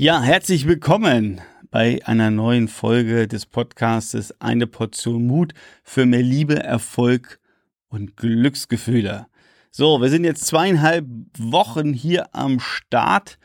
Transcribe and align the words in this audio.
Ja, 0.00 0.22
herzlich 0.22 0.68
willkommen 0.68 1.40
bei 1.72 1.98
einer 2.04 2.30
neuen 2.30 2.68
Folge 2.68 3.26
des 3.26 3.46
Podcastes 3.46 4.32
Eine 4.40 4.68
Portion 4.68 5.26
Mut 5.26 5.54
für 5.82 6.06
mehr 6.06 6.22
Liebe, 6.22 6.62
Erfolg 6.62 7.40
und 7.88 8.16
Glücksgefühle. 8.16 9.26
So, 9.72 10.00
wir 10.00 10.08
sind 10.08 10.22
jetzt 10.22 10.46
zweieinhalb 10.46 11.04
Wochen 11.36 11.92
hier 11.92 12.32
am 12.32 12.60
Start 12.60 13.40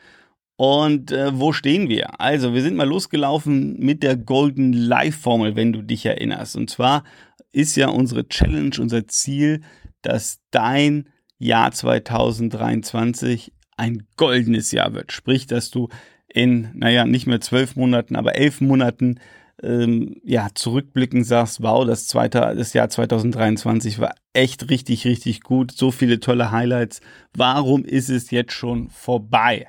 und 0.54 1.10
äh, 1.10 1.36
wo 1.36 1.52
stehen 1.52 1.88
wir? 1.88 2.20
Also, 2.20 2.54
wir 2.54 2.62
sind 2.62 2.76
mal 2.76 2.86
losgelaufen 2.86 3.76
mit 3.80 4.04
der 4.04 4.16
Golden 4.16 4.72
Life 4.72 5.18
Formel, 5.18 5.56
wenn 5.56 5.72
du 5.72 5.82
dich 5.82 6.06
erinnerst. 6.06 6.54
Und 6.54 6.70
zwar 6.70 7.02
ist 7.50 7.74
ja 7.74 7.88
unsere 7.88 8.28
Challenge, 8.28 8.76
unser 8.78 9.08
Ziel, 9.08 9.62
dass 10.02 10.38
dein 10.52 11.08
Jahr 11.36 11.72
2023 11.72 13.52
ein 13.76 14.06
goldenes 14.16 14.70
Jahr 14.70 14.94
wird. 14.94 15.10
Sprich, 15.10 15.48
dass 15.48 15.72
du 15.72 15.88
in, 16.34 16.68
naja, 16.74 17.06
nicht 17.06 17.26
mehr 17.26 17.40
zwölf 17.40 17.76
Monaten, 17.76 18.16
aber 18.16 18.34
elf 18.34 18.60
Monaten 18.60 19.20
ähm, 19.62 20.16
ja, 20.24 20.48
zurückblicken 20.52 21.24
sagst, 21.24 21.62
wow, 21.62 21.86
das, 21.86 22.08
zweite, 22.08 22.54
das 22.56 22.72
Jahr 22.72 22.88
2023 22.88 24.00
war 24.00 24.14
echt 24.32 24.68
richtig, 24.68 25.06
richtig 25.06 25.42
gut. 25.42 25.70
So 25.70 25.92
viele 25.92 26.18
tolle 26.20 26.50
Highlights. 26.50 27.00
Warum 27.36 27.84
ist 27.84 28.10
es 28.10 28.30
jetzt 28.32 28.52
schon 28.52 28.90
vorbei? 28.90 29.68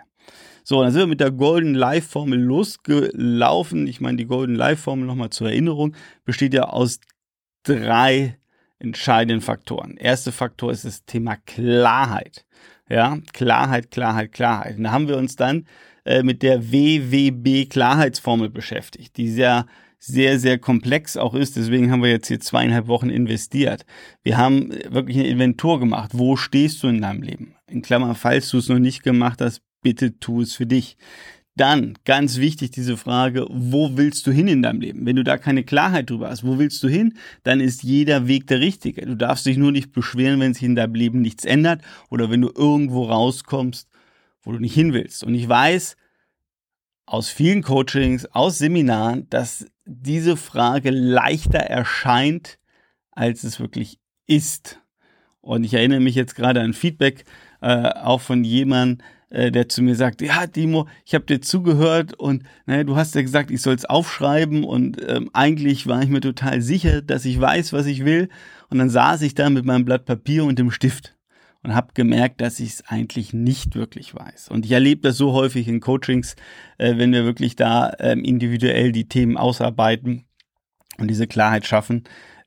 So, 0.64 0.82
dann 0.82 0.92
sind 0.92 1.02
wir 1.02 1.08
mit 1.08 1.20
der 1.20 1.30
Golden 1.30 1.76
Life 1.76 2.10
Formel 2.10 2.40
losgelaufen. 2.40 3.86
Ich 3.86 4.02
meine, 4.02 4.18
die 4.18 4.26
Golden 4.26 4.56
Life 4.56 4.82
Formel 4.82 5.06
nochmal 5.06 5.30
zur 5.30 5.50
Erinnerung 5.50 5.96
besteht 6.26 6.56
ja 6.56 6.64
aus 6.64 7.00
drei 7.62 8.40
entscheidenden 8.80 9.42
Faktoren. 9.42 9.98
Erster 9.98 10.32
Faktor 10.32 10.72
ist 10.72 10.84
das 10.84 11.06
Thema 11.06 11.36
Klarheit. 11.46 12.46
Ja, 12.90 13.20
Klarheit, 13.34 13.92
Klarheit, 13.92 14.32
Klarheit. 14.32 14.78
Und 14.78 14.84
da 14.86 14.92
haben 14.92 15.08
wir 15.08 15.18
uns 15.18 15.36
dann 15.36 15.68
äh, 16.06 16.24
mit 16.24 16.42
der 16.42 16.72
WWB 16.72 17.70
Klarheitsformel 17.70 18.50
beschäftigt, 18.50 19.18
die 19.18 19.30
sehr 19.30 19.66
sehr, 20.08 20.40
sehr 20.40 20.60
komplex 20.60 21.18
auch 21.18 21.34
ist. 21.34 21.56
Deswegen 21.56 21.92
haben 21.92 22.04
wir 22.04 22.12
jetzt 22.12 22.28
hier 22.28 22.40
zweieinhalb 22.40 22.88
Wochen 22.88 23.10
investiert. 23.10 23.86
Wir 24.22 24.38
haben 24.38 24.70
wirklich 24.90 25.18
eine 25.18 25.28
Inventur 25.28 25.80
gemacht. 25.80 26.12
Wo 26.14 26.36
stehst 26.36 26.84
du 26.84 26.88
in 26.88 27.02
deinem 27.02 27.24
Leben? 27.24 27.56
In 27.68 27.82
Klammer, 27.82 28.14
falls 28.14 28.50
du 28.50 28.60
es 28.60 28.70
noch 28.70 28.78
nicht 28.78 29.02
gemacht 29.02 29.42
hast, 29.42 29.62
bitte 29.82 30.20
tu 30.20 30.42
es 30.42 30.54
für 30.54 30.68
dich. 30.68 30.98
Dann, 31.58 31.98
ganz 32.04 32.38
wichtig, 32.38 32.72
diese 32.72 32.98
Frage, 32.98 33.48
wo 33.50 33.98
willst 33.98 34.28
du 34.28 34.32
hin 34.32 34.48
in 34.48 34.62
deinem 34.62 34.82
Leben? 34.82 35.06
Wenn 35.06 35.16
du 35.16 35.24
da 35.24 35.38
keine 35.38 35.64
Klarheit 35.64 36.10
drüber 36.10 36.30
hast, 36.30 36.46
wo 36.46 36.60
willst 36.60 36.84
du 36.84 36.90
hin, 36.90 37.14
dann 37.44 37.62
ist 37.62 37.82
jeder 37.82 38.28
Weg 38.28 38.48
der 38.48 38.60
richtige. 38.60 39.06
Du 39.06 39.16
darfst 39.16 39.46
dich 39.46 39.58
nur 39.58 39.72
nicht 39.72 39.94
beschweren, 39.94 40.42
wenn 40.42 40.54
sich 40.54 40.64
in 40.64 40.76
deinem 40.76 40.96
Leben 40.96 41.22
nichts 41.22 41.46
ändert 41.46 41.82
oder 42.10 42.30
wenn 42.30 42.42
du 42.42 42.52
irgendwo 42.54 43.06
rauskommst, 43.06 43.88
wo 44.46 44.52
du 44.52 44.60
nicht 44.60 44.74
hin 44.74 44.94
willst. 44.94 45.24
Und 45.24 45.36
ich 45.36 45.50
weiß 45.50 45.98
aus 47.06 47.30
vielen 47.30 47.62
Coachings, 47.62 48.26
aus 48.28 48.58
Seminaren, 48.58 49.30
dass 49.30 49.66
diese 49.86 50.38
Frage 50.38 50.90
leichter 50.90 51.60
erscheint, 51.60 52.58
als 53.12 53.44
es 53.44 53.60
wirklich 53.60 54.00
ist. 54.28 54.80
Und 55.42 55.64
ich 55.64 55.74
erinnere 55.74 56.00
mich 56.00 56.16
jetzt 56.16 56.36
gerade 56.36 56.62
an 56.62 56.74
Feedback, 56.74 57.26
äh, 57.62 57.90
auch 57.90 58.22
von 58.22 58.44
jemandem, 58.44 59.06
äh, 59.30 59.52
der 59.52 59.70
zu 59.70 59.84
mir 59.84 59.96
sagt, 59.96 60.22
ja, 60.22 60.48
Timo, 60.48 60.88
ich 61.06 61.14
habe 61.14 61.26
dir 61.26 61.42
zugehört 61.42 62.14
und 62.14 62.44
naja, 62.66 62.84
du 62.84 62.96
hast 62.96 63.14
ja 63.14 63.22
gesagt, 63.22 63.52
ich 63.52 63.62
soll 63.62 63.76
es 63.76 63.86
aufschreiben 63.86 64.64
und 64.64 64.98
ähm, 65.08 65.30
eigentlich 65.34 65.86
war 65.88 66.02
ich 66.02 66.10
mir 66.10 66.22
total 66.22 66.62
sicher, 66.62 67.02
dass 67.02 67.26
ich 67.26 67.40
weiß, 67.40 67.74
was 67.74 67.86
ich 67.86 68.06
will. 68.06 68.30
Und 68.70 68.80
dann 68.80 68.90
saß 68.90 69.22
ich 69.22 69.36
da 69.36 69.50
mit 69.50 69.66
meinem 69.66 69.86
Blatt 69.86 70.06
Papier 70.06 70.46
und 70.46 70.58
dem 70.58 70.72
Stift 70.72 71.16
und 71.66 71.74
habe 71.74 71.94
gemerkt, 71.96 72.42
dass 72.42 72.60
ich 72.60 72.74
es 72.74 72.86
eigentlich 72.86 73.34
nicht 73.34 73.74
wirklich 73.74 74.14
weiß. 74.14 74.50
Und 74.50 74.66
ich 74.66 74.72
erlebe 74.72 75.02
das 75.02 75.18
so 75.18 75.34
häufig 75.34 75.68
in 75.68 75.80
Coachings, 75.80 76.36
äh, 76.78 76.98
wenn 76.98 77.12
wir 77.12 77.26
wirklich 77.26 77.56
da 77.56 77.92
ähm, 77.98 78.24
individuell 78.24 78.92
die 78.92 79.10
Themen 79.10 79.36
ausarbeiten 79.36 80.26
und 81.00 81.08
diese 81.10 81.26
Klarheit 81.26 81.66
schaffen. 81.66 82.04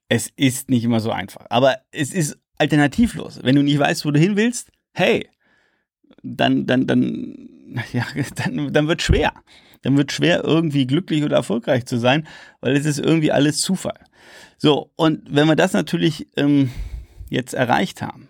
Es 0.09 0.31
ist 0.37 0.71
nicht 0.71 0.85
immer 0.85 1.01
so 1.01 1.11
einfach, 1.11 1.47
aber 1.51 1.79
es 1.91 2.15
ist 2.15 2.39
alternativlos. 2.59 3.41
Wenn 3.43 3.57
du 3.57 3.63
nicht 3.63 3.81
weißt, 3.81 4.05
wo 4.05 4.13
du 4.13 4.21
hin 4.21 4.37
willst, 4.37 4.71
hey, 4.93 5.29
dann, 6.23 6.67
dann, 6.67 6.87
dann, 6.87 7.49
ja, 7.93 8.07
dann, 8.37 8.73
dann 8.73 8.87
wird 8.87 9.03
schwer. 9.03 9.33
Dann 9.83 9.97
wird 9.97 10.13
schwer, 10.13 10.45
irgendwie 10.45 10.87
glücklich 10.87 11.25
oder 11.25 11.37
erfolgreich 11.39 11.87
zu 11.87 11.99
sein, 11.99 12.29
weil 12.61 12.77
es 12.77 12.87
ist 12.87 13.01
irgendwie 13.01 13.33
alles 13.33 13.61
Zufall. 13.61 13.99
So, 14.59 14.93
und 14.95 15.23
wenn 15.29 15.49
wir 15.49 15.57
das 15.57 15.73
natürlich 15.73 16.29
ähm, 16.37 16.71
jetzt 17.31 17.55
erreicht 17.55 18.01
haben, 18.01 18.29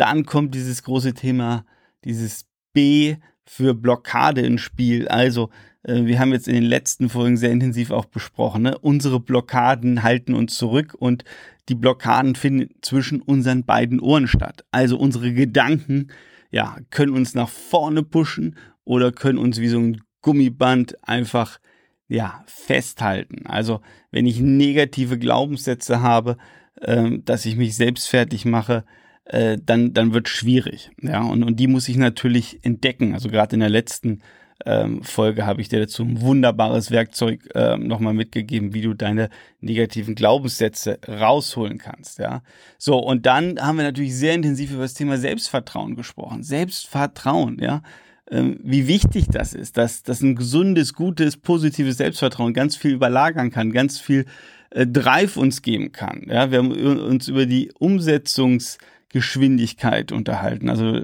dann 0.00 0.24
kommt 0.24 0.54
dieses 0.54 0.82
große 0.82 1.14
Thema, 1.14 1.64
dieses 2.04 2.46
B 2.72 3.16
für 3.44 3.74
Blockade 3.74 4.40
ins 4.40 4.62
Spiel. 4.62 5.08
Also, 5.08 5.50
äh, 5.82 6.04
wir 6.04 6.18
haben 6.18 6.32
jetzt 6.32 6.48
in 6.48 6.54
den 6.54 6.64
letzten 6.64 7.08
Folgen 7.08 7.36
sehr 7.36 7.50
intensiv 7.50 7.90
auch 7.90 8.06
besprochen, 8.06 8.62
ne? 8.62 8.78
unsere 8.78 9.20
Blockaden 9.20 10.02
halten 10.02 10.34
uns 10.34 10.56
zurück 10.56 10.94
und 10.98 11.24
die 11.68 11.74
Blockaden 11.74 12.34
finden 12.34 12.74
zwischen 12.82 13.20
unseren 13.20 13.64
beiden 13.64 14.00
Ohren 14.00 14.26
statt. 14.26 14.64
Also 14.70 14.98
unsere 14.98 15.32
Gedanken, 15.32 16.08
ja, 16.50 16.78
können 16.90 17.12
uns 17.12 17.34
nach 17.34 17.48
vorne 17.48 18.02
pushen 18.02 18.56
oder 18.84 19.12
können 19.12 19.38
uns 19.38 19.60
wie 19.60 19.68
so 19.68 19.78
ein 19.78 20.00
Gummiband 20.20 20.96
einfach 21.06 21.60
ja, 22.08 22.42
festhalten. 22.46 23.46
Also 23.46 23.80
wenn 24.10 24.26
ich 24.26 24.40
negative 24.40 25.16
Glaubenssätze 25.18 26.02
habe, 26.02 26.38
äh, 26.80 27.18
dass 27.24 27.46
ich 27.46 27.56
mich 27.56 27.76
selbst 27.76 28.08
fertig 28.08 28.44
mache, 28.44 28.84
äh, 29.30 29.58
dann, 29.64 29.94
dann 29.94 30.12
wird 30.12 30.28
schwierig. 30.28 30.90
Ja, 31.00 31.22
und, 31.22 31.44
und 31.44 31.56
die 31.60 31.68
muss 31.68 31.88
ich 31.88 31.96
natürlich 31.96 32.58
entdecken. 32.64 33.14
Also 33.14 33.28
gerade 33.28 33.54
in 33.54 33.60
der 33.60 33.70
letzten 33.70 34.22
ähm, 34.66 35.04
Folge 35.04 35.46
habe 35.46 35.60
ich 35.60 35.68
dir 35.68 35.78
dazu 35.78 36.02
ein 36.02 36.20
wunderbares 36.20 36.90
Werkzeug 36.90 37.48
äh, 37.54 37.76
nochmal 37.76 38.12
mitgegeben, 38.12 38.74
wie 38.74 38.82
du 38.82 38.92
deine 38.92 39.30
negativen 39.60 40.16
Glaubenssätze 40.16 40.98
rausholen 41.06 41.78
kannst. 41.78 42.18
Ja, 42.18 42.42
so 42.76 42.98
und 42.98 43.24
dann 43.24 43.60
haben 43.60 43.76
wir 43.76 43.84
natürlich 43.84 44.16
sehr 44.16 44.34
intensiv 44.34 44.72
über 44.72 44.82
das 44.82 44.94
Thema 44.94 45.16
Selbstvertrauen 45.16 45.94
gesprochen. 45.94 46.42
Selbstvertrauen, 46.42 47.58
ja, 47.60 47.82
ähm, 48.30 48.58
wie 48.64 48.88
wichtig 48.88 49.28
das 49.28 49.54
ist, 49.54 49.76
dass, 49.76 50.02
dass 50.02 50.22
ein 50.22 50.34
gesundes, 50.34 50.92
gutes, 50.94 51.36
positives 51.36 51.98
Selbstvertrauen 51.98 52.52
ganz 52.52 52.76
viel 52.76 52.92
überlagern 52.92 53.50
kann, 53.50 53.70
ganz 53.70 54.00
viel 54.00 54.26
äh, 54.70 54.86
Drive 54.86 55.36
uns 55.36 55.62
geben 55.62 55.92
kann. 55.92 56.26
Ja, 56.28 56.50
wir 56.50 56.58
haben 56.58 56.72
uns 56.72 57.28
über 57.28 57.46
die 57.46 57.70
Umsetzungs 57.78 58.78
Geschwindigkeit 59.10 60.12
unterhalten. 60.12 60.68
Also 60.68 61.02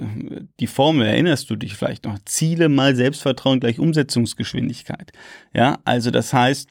die 0.61 0.69
Formel, 0.69 1.06
erinnerst 1.06 1.50
du 1.50 1.56
dich 1.56 1.75
vielleicht 1.75 2.05
noch? 2.05 2.19
Ziele 2.25 2.69
mal 2.69 2.94
Selbstvertrauen 2.94 3.61
gleich 3.61 3.81
Umsetzungsgeschwindigkeit. 3.81 5.12
Ja, 5.53 5.81
also 5.84 6.11
das 6.11 6.33
heißt, 6.33 6.69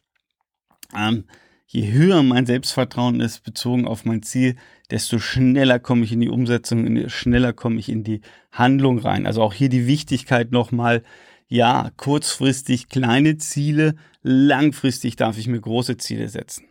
ähm, 0.95 1.25
je 1.67 1.91
höher 1.91 2.23
mein 2.23 2.45
Selbstvertrauen 2.45 3.19
ist 3.19 3.43
bezogen 3.43 3.85
auf 3.85 4.05
mein 4.05 4.23
Ziel, 4.23 4.55
desto 4.91 5.19
schneller 5.19 5.79
komme 5.79 6.05
ich 6.05 6.13
in 6.13 6.21
die 6.21 6.29
Umsetzung, 6.29 7.09
schneller 7.09 7.51
komme 7.51 7.79
ich 7.79 7.89
in 7.89 8.05
die 8.05 8.21
Handlung 8.51 8.99
rein. 8.99 9.25
Also 9.25 9.41
auch 9.41 9.53
hier 9.53 9.69
die 9.69 9.87
Wichtigkeit 9.87 10.51
nochmal, 10.51 11.03
ja, 11.47 11.91
kurzfristig 11.97 12.87
kleine 12.87 13.37
Ziele, 13.37 13.95
langfristig 14.23 15.17
darf 15.17 15.37
ich 15.37 15.47
mir 15.47 15.59
große 15.59 15.97
Ziele 15.97 16.29
setzen. 16.29 16.65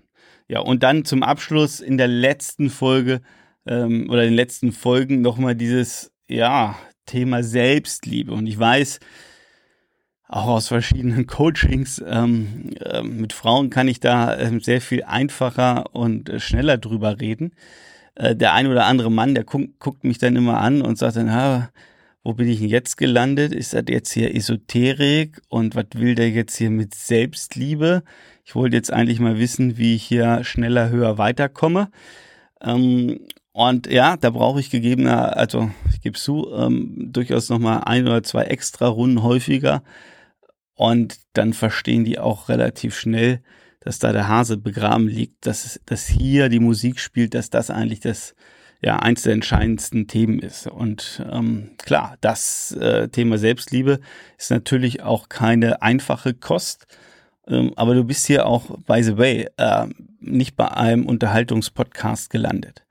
Ja, 0.48 0.60
und 0.60 0.82
dann 0.82 1.04
zum 1.04 1.22
Abschluss 1.22 1.80
in 1.80 1.98
der 1.98 2.08
letzten 2.08 2.70
Folge 2.70 3.20
ähm, 3.66 4.08
oder 4.10 4.22
in 4.22 4.30
den 4.30 4.36
letzten 4.36 4.72
Folgen 4.72 5.20
nochmal 5.20 5.54
dieses, 5.54 6.12
ja, 6.28 6.76
Thema 7.06 7.42
Selbstliebe. 7.42 8.32
Und 8.32 8.46
ich 8.46 8.58
weiß, 8.58 9.00
auch 10.28 10.46
aus 10.46 10.68
verschiedenen 10.68 11.26
Coachings 11.28 12.02
ähm, 12.06 12.70
äh, 12.80 13.02
mit 13.02 13.32
Frauen 13.32 13.70
kann 13.70 13.88
ich 13.88 14.00
da 14.00 14.34
äh, 14.34 14.58
sehr 14.60 14.80
viel 14.80 15.04
einfacher 15.04 15.94
und 15.94 16.28
äh, 16.28 16.40
schneller 16.40 16.78
drüber 16.78 17.20
reden. 17.20 17.54
Äh, 18.14 18.34
der 18.36 18.54
ein 18.54 18.66
oder 18.66 18.86
andere 18.86 19.10
Mann, 19.10 19.34
der 19.34 19.44
guckt, 19.44 19.78
guckt 19.78 20.04
mich 20.04 20.18
dann 20.18 20.36
immer 20.36 20.60
an 20.60 20.82
und 20.82 20.98
sagt 20.98 21.16
dann, 21.16 21.32
ha, 21.32 21.70
wo 22.22 22.32
bin 22.32 22.48
ich 22.48 22.60
denn 22.60 22.68
jetzt 22.68 22.96
gelandet? 22.96 23.52
Ist 23.52 23.74
das 23.74 23.84
jetzt 23.88 24.12
hier 24.12 24.34
Esoterik 24.34 25.42
und 25.48 25.74
was 25.74 25.86
will 25.94 26.14
der 26.14 26.30
jetzt 26.30 26.56
hier 26.56 26.70
mit 26.70 26.94
Selbstliebe? 26.94 28.02
Ich 28.44 28.54
wollte 28.54 28.76
jetzt 28.76 28.92
eigentlich 28.92 29.20
mal 29.20 29.38
wissen, 29.38 29.76
wie 29.76 29.94
ich 29.94 30.04
hier 30.04 30.42
schneller, 30.42 30.88
höher 30.88 31.18
weiterkomme. 31.18 31.90
Ähm, 32.62 33.20
und 33.54 33.86
ja, 33.86 34.16
da 34.16 34.30
brauche 34.30 34.58
ich 34.58 34.68
gegebener, 34.68 35.36
also 35.36 35.70
ich 35.92 36.00
gebe 36.00 36.18
zu, 36.18 36.52
ähm, 36.52 37.12
durchaus 37.12 37.48
nochmal 37.50 37.82
ein 37.84 38.02
oder 38.02 38.24
zwei 38.24 38.42
extra 38.46 38.88
Runden 38.88 39.22
häufiger. 39.22 39.84
Und 40.74 41.20
dann 41.34 41.52
verstehen 41.52 42.04
die 42.04 42.18
auch 42.18 42.48
relativ 42.48 42.98
schnell, 42.98 43.44
dass 43.78 44.00
da 44.00 44.12
der 44.12 44.26
Hase 44.26 44.56
begraben 44.56 45.06
liegt, 45.06 45.46
dass, 45.46 45.80
dass 45.86 46.08
hier 46.08 46.48
die 46.48 46.58
Musik 46.58 46.98
spielt, 46.98 47.34
dass 47.34 47.48
das 47.48 47.70
eigentlich 47.70 48.00
das 48.00 48.34
ja 48.82 48.96
eins 48.96 49.22
der 49.22 49.34
entscheidendsten 49.34 50.08
Themen 50.08 50.40
ist. 50.40 50.66
Und 50.66 51.24
ähm, 51.30 51.76
klar, 51.78 52.16
das 52.20 52.72
äh, 52.72 53.08
Thema 53.08 53.38
Selbstliebe 53.38 54.00
ist 54.36 54.50
natürlich 54.50 55.04
auch 55.04 55.28
keine 55.28 55.80
einfache 55.80 56.34
Kost. 56.34 56.88
Ähm, 57.46 57.72
aber 57.76 57.94
du 57.94 58.02
bist 58.02 58.26
hier 58.26 58.46
auch, 58.46 58.76
by 58.84 59.00
the 59.00 59.16
way, 59.16 59.46
äh, 59.58 59.86
nicht 60.18 60.56
bei 60.56 60.72
einem 60.72 61.06
Unterhaltungspodcast 61.06 62.30
gelandet. 62.30 62.84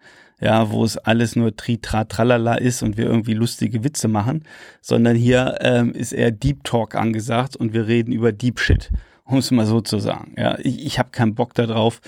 Ja, 0.43 0.71
wo 0.71 0.83
es 0.83 0.97
alles 0.97 1.37
nur 1.37 1.55
Tritra 1.55 2.03
Tralala 2.03 2.55
ist 2.55 2.83
und 2.83 2.97
wir 2.97 3.05
irgendwie 3.05 3.33
lustige 3.33 3.85
Witze 3.85 4.09
machen, 4.09 4.43
sondern 4.81 5.15
hier 5.15 5.57
ähm, 5.61 5.93
ist 5.93 6.11
eher 6.11 6.31
Deep 6.31 6.65
Talk 6.65 6.95
angesagt 6.95 7.55
und 7.55 7.71
wir 7.71 7.87
reden 7.87 8.11
über 8.11 8.33
Deep 8.33 8.59
Shit, 8.59 8.91
um 9.23 9.37
es 9.37 9.51
mal 9.51 9.65
so 9.65 9.79
zu 9.79 9.99
sagen. 9.99 10.35
Ja, 10.37 10.59
ich, 10.59 10.85
ich 10.85 10.99
habe 10.99 11.11
keinen 11.11 11.33
Bock 11.33 11.53
darauf, 11.53 12.01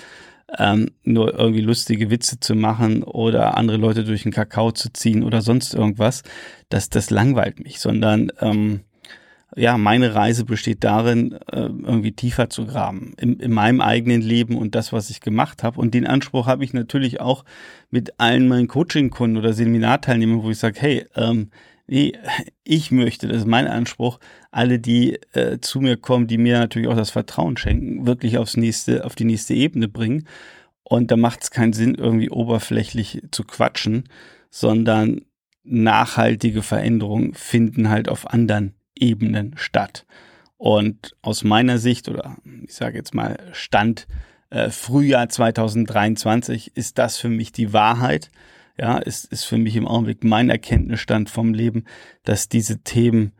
ähm, 0.58 0.90
nur 1.02 1.32
irgendwie 1.38 1.62
lustige 1.62 2.10
Witze 2.10 2.38
zu 2.38 2.54
machen 2.54 3.02
oder 3.02 3.56
andere 3.56 3.78
Leute 3.78 4.04
durch 4.04 4.24
den 4.24 4.32
Kakao 4.32 4.70
zu 4.70 4.92
ziehen 4.92 5.24
oder 5.24 5.40
sonst 5.40 5.72
irgendwas. 5.72 6.22
Das, 6.68 6.90
das 6.90 7.08
langweilt 7.08 7.60
mich, 7.60 7.80
sondern 7.80 8.30
ähm, 8.42 8.80
ja, 9.56 9.78
meine 9.78 10.14
Reise 10.14 10.44
besteht 10.44 10.84
darin, 10.84 11.32
äh, 11.50 11.60
irgendwie 11.60 12.12
tiefer 12.12 12.50
zu 12.50 12.66
graben 12.66 13.14
in, 13.18 13.40
in 13.40 13.52
meinem 13.52 13.80
eigenen 13.80 14.20
Leben 14.20 14.56
und 14.58 14.74
das, 14.74 14.92
was 14.92 15.08
ich 15.08 15.22
gemacht 15.22 15.62
habe. 15.62 15.80
Und 15.80 15.94
den 15.94 16.06
Anspruch 16.06 16.46
habe 16.46 16.62
ich 16.62 16.74
natürlich 16.74 17.20
auch 17.20 17.42
mit 17.90 18.20
allen 18.20 18.48
meinen 18.48 18.68
Coaching-Kunden 18.68 19.38
oder 19.38 19.54
Seminarteilnehmern, 19.54 20.42
wo 20.42 20.50
ich 20.50 20.58
sage, 20.58 20.78
hey, 20.78 21.06
ähm, 21.16 21.50
nee, 21.86 22.12
ich 22.64 22.90
möchte, 22.90 23.28
das 23.28 23.38
ist 23.38 23.46
mein 23.46 23.66
Anspruch, 23.66 24.20
alle, 24.50 24.78
die 24.78 25.18
äh, 25.32 25.58
zu 25.58 25.80
mir 25.80 25.96
kommen, 25.96 26.26
die 26.26 26.38
mir 26.38 26.58
natürlich 26.58 26.88
auch 26.88 26.96
das 26.96 27.10
Vertrauen 27.10 27.56
schenken, 27.56 28.06
wirklich 28.06 28.36
aufs 28.36 28.58
nächste, 28.58 29.06
auf 29.06 29.14
die 29.14 29.24
nächste 29.24 29.54
Ebene 29.54 29.88
bringen. 29.88 30.28
Und 30.82 31.10
da 31.10 31.16
macht 31.16 31.44
es 31.44 31.50
keinen 31.50 31.72
Sinn, 31.72 31.94
irgendwie 31.94 32.28
oberflächlich 32.28 33.22
zu 33.30 33.42
quatschen, 33.42 34.04
sondern 34.50 35.22
nachhaltige 35.64 36.62
Veränderungen 36.62 37.32
finden 37.34 37.88
halt 37.88 38.08
auf 38.10 38.30
anderen 38.30 38.75
Ebenen 38.96 39.54
statt. 39.56 40.06
Und 40.56 41.14
aus 41.22 41.44
meiner 41.44 41.78
Sicht, 41.78 42.08
oder 42.08 42.36
ich 42.62 42.74
sage 42.74 42.96
jetzt 42.96 43.14
mal 43.14 43.38
Stand 43.52 44.06
äh, 44.50 44.70
Frühjahr 44.70 45.28
2023, 45.28 46.76
ist 46.76 46.98
das 46.98 47.18
für 47.18 47.28
mich 47.28 47.52
die 47.52 47.72
Wahrheit. 47.72 48.30
Ja, 48.78 48.98
ist, 48.98 49.26
ist 49.32 49.44
für 49.44 49.58
mich 49.58 49.76
im 49.76 49.86
Augenblick 49.86 50.22
mein 50.22 50.50
Erkenntnisstand 50.50 51.30
vom 51.30 51.54
Leben, 51.54 51.84
dass 52.24 52.48
diese 52.48 52.78
Themen 52.82 53.32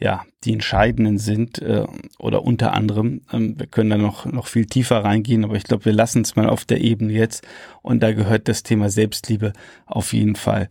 ja, 0.00 0.24
die 0.42 0.52
entscheidenden 0.52 1.18
sind 1.18 1.60
äh, 1.62 1.86
oder 2.18 2.42
unter 2.42 2.74
anderem, 2.74 3.22
ähm, 3.32 3.58
wir 3.58 3.66
können 3.66 3.90
da 3.90 3.96
noch, 3.96 4.26
noch 4.26 4.48
viel 4.48 4.66
tiefer 4.66 5.04
reingehen, 5.04 5.44
aber 5.44 5.54
ich 5.54 5.64
glaube, 5.64 5.84
wir 5.84 5.92
lassen 5.92 6.22
es 6.22 6.36
mal 6.36 6.48
auf 6.48 6.64
der 6.64 6.80
Ebene 6.80 7.12
jetzt 7.12 7.46
und 7.82 8.02
da 8.02 8.12
gehört 8.12 8.48
das 8.48 8.64
Thema 8.64 8.90
Selbstliebe 8.90 9.52
auf 9.86 10.12
jeden 10.12 10.34
Fall 10.34 10.68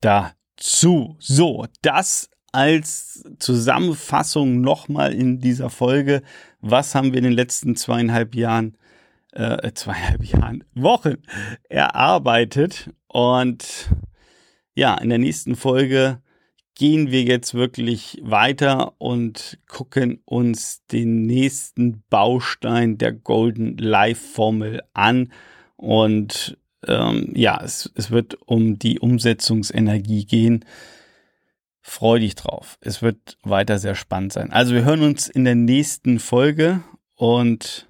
dazu. 0.00 1.16
So, 1.18 1.66
das 1.82 2.30
als 2.52 3.24
Zusammenfassung 3.38 4.60
nochmal 4.60 5.14
in 5.14 5.40
dieser 5.40 5.70
Folge. 5.70 6.22
Was 6.60 6.94
haben 6.94 7.12
wir 7.12 7.18
in 7.18 7.24
den 7.24 7.32
letzten 7.32 7.76
zweieinhalb 7.76 8.34
Jahren, 8.34 8.76
äh, 9.32 9.72
zweieinhalb 9.72 10.24
Jahren, 10.24 10.64
Wochen 10.74 11.16
erarbeitet? 11.68 12.90
Und 13.08 13.90
ja, 14.74 14.96
in 14.96 15.08
der 15.08 15.18
nächsten 15.18 15.56
Folge 15.56 16.20
gehen 16.74 17.10
wir 17.10 17.22
jetzt 17.22 17.54
wirklich 17.54 18.18
weiter 18.22 18.94
und 18.98 19.58
gucken 19.68 20.20
uns 20.24 20.84
den 20.86 21.22
nächsten 21.22 22.02
Baustein 22.08 22.98
der 22.98 23.12
Golden 23.12 23.76
Life 23.76 24.20
Formel 24.34 24.82
an. 24.94 25.32
Und 25.76 26.56
ähm, 26.86 27.32
ja, 27.34 27.60
es, 27.62 27.92
es 27.94 28.10
wird 28.10 28.36
um 28.46 28.78
die 28.78 28.98
Umsetzungsenergie 28.98 30.24
gehen. 30.24 30.64
Freu 31.82 32.20
dich 32.20 32.36
drauf. 32.36 32.78
Es 32.80 33.02
wird 33.02 33.36
weiter 33.42 33.78
sehr 33.78 33.94
spannend 33.94 34.32
sein. 34.32 34.52
Also 34.52 34.72
wir 34.72 34.84
hören 34.84 35.02
uns 35.02 35.28
in 35.28 35.44
der 35.44 35.56
nächsten 35.56 36.20
Folge 36.20 36.82
und 37.16 37.88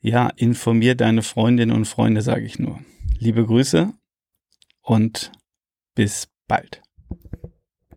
ja, 0.00 0.30
informier 0.36 0.94
deine 0.94 1.22
Freundinnen 1.22 1.74
und 1.74 1.86
Freunde, 1.86 2.22
sage 2.22 2.44
ich 2.44 2.58
nur. 2.58 2.78
Liebe 3.18 3.44
Grüße 3.44 3.92
und 4.82 5.32
bis 5.94 6.28
bald. 6.46 6.82